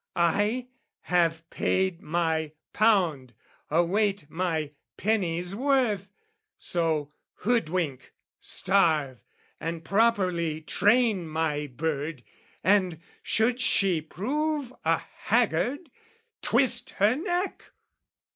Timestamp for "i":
0.15-0.65